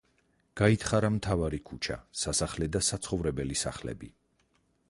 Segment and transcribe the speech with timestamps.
[0.61, 4.15] გაითხარა მთავარი ქუჩა, სასახლე და საცხოვრებელი სახლები.